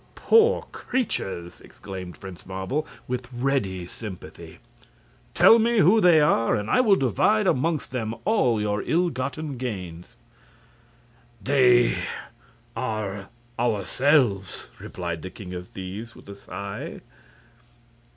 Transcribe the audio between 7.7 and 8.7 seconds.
them all